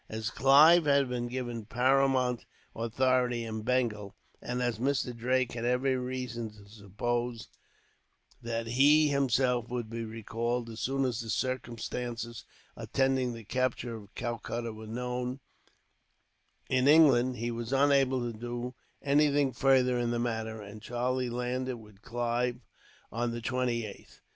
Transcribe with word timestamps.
As 0.09 0.31
Clive 0.31 0.85
had 0.87 1.09
been 1.09 1.27
given 1.27 1.65
paramount 1.67 2.47
authority 2.75 3.43
in 3.43 3.61
Bengal, 3.61 4.15
and 4.41 4.59
as 4.59 4.79
Mr. 4.79 5.15
Drake 5.15 5.51
had 5.51 5.63
every 5.63 5.95
reason 5.95 6.49
to 6.55 6.67
suppose 6.67 7.49
that 8.41 8.65
he, 8.65 9.09
himself, 9.09 9.69
would 9.69 9.91
be 9.91 10.03
recalled 10.03 10.71
as 10.71 10.79
soon 10.79 11.05
as 11.05 11.19
the 11.21 11.29
circumstances 11.29 12.45
attending 12.75 13.33
the 13.33 13.43
capture 13.43 13.93
of 13.95 14.15
Calcutta 14.15 14.73
were 14.73 14.87
known 14.87 15.39
in 16.67 16.87
England, 16.87 17.37
he 17.37 17.51
was 17.51 17.71
unable 17.71 18.21
to 18.21 18.35
do 18.35 18.73
anything 19.03 19.53
further 19.53 19.99
in 19.99 20.09
the 20.09 20.17
matter, 20.17 20.59
and 20.63 20.81
Charlie 20.81 21.29
landed 21.29 21.77
with 21.77 22.01
Clive 22.01 22.61
on 23.11 23.29
the 23.29 23.39
28th. 23.41 24.21